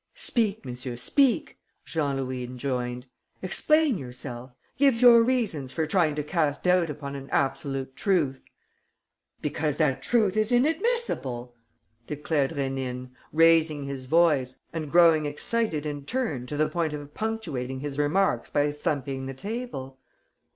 "Speak, 0.15 0.65
monsieur, 0.65 0.95
speak," 0.95 1.59
Jean 1.85 2.17
Louis 2.17 2.43
enjoined. 2.43 3.05
"Explain 3.43 3.99
yourself. 3.99 4.49
Give 4.75 4.99
your 4.99 5.21
reasons 5.23 5.71
for 5.71 5.85
trying 5.85 6.15
to 6.15 6.23
cast 6.23 6.63
doubt 6.63 6.89
upon 6.89 7.15
an 7.15 7.29
absolute 7.29 7.95
truth!" 7.95 8.43
"Because 9.43 9.77
that 9.77 10.01
truth 10.01 10.35
is 10.35 10.51
inadmissible," 10.51 11.53
declared 12.07 12.49
Rénine, 12.49 13.11
raising 13.31 13.83
his 13.83 14.07
voice 14.07 14.57
and 14.73 14.91
growing 14.91 15.27
excited 15.27 15.85
in 15.85 16.03
turn 16.05 16.47
to 16.47 16.57
the 16.57 16.67
point 16.67 16.93
of 16.93 17.13
punctuating 17.13 17.81
his 17.81 17.99
remarks 17.99 18.49
by 18.49 18.71
thumping 18.71 19.27
the 19.27 19.35
table. 19.35 19.99